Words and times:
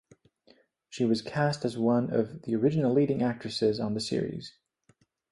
She 0.89 1.05
was 1.05 1.21
cast 1.21 1.63
as 1.63 1.77
one 1.77 2.09
of 2.11 2.41
the 2.41 2.55
original 2.55 2.91
leading 2.91 3.21
actresses 3.21 3.79
on 3.79 3.93
the 3.93 3.99
series. 3.99 4.51